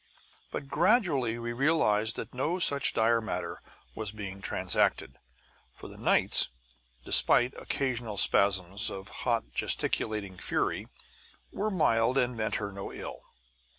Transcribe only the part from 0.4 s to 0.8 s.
But